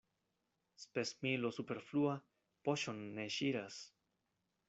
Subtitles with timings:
[0.83, 2.15] Spesmilo superflua
[2.69, 3.77] poŝon ne ŝiras.